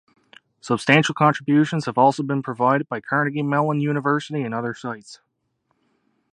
Substantial 0.61 1.13
contributions 1.13 1.85
have 1.85 1.95
also 1.95 2.23
been 2.23 2.41
provided 2.41 2.89
by 2.89 2.99
Carnegie 2.99 3.43
Mellon 3.43 3.81
University 3.81 4.41
and 4.41 4.51
other 4.51 4.73
sites. 4.73 5.19